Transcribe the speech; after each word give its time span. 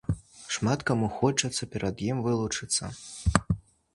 Шмат 0.55 0.79
каму 0.89 1.09
хочацца 1.17 1.69
перад 1.75 1.95
ім 2.09 2.23
вылучыцца. 2.27 2.83